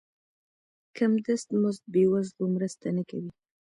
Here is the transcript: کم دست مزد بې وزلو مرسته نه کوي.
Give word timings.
کم 0.97 1.11
دست 1.25 1.47
مزد 1.61 1.83
بې 1.93 2.03
وزلو 2.11 2.45
مرسته 2.55 2.87
نه 2.97 3.03
کوي. 3.09 3.31